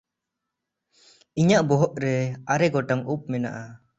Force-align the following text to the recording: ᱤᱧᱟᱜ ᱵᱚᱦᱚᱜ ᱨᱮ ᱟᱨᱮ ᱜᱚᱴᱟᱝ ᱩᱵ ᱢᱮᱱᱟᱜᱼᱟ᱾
ᱤᱧᱟᱜ 1.39 1.63
ᱵᱚᱦᱚᱜ 1.69 1.93
ᱨᱮ 2.03 2.15
ᱟᱨᱮ 2.53 2.67
ᱜᱚᱴᱟᱝ 2.73 3.03
ᱩᱵ 3.13 3.19
ᱢᱮᱱᱟᱜᱼᱟ᱾ 3.31 3.63